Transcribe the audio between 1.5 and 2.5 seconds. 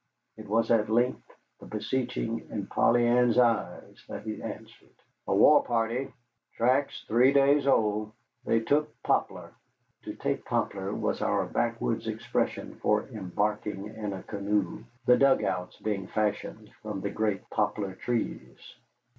the beseeching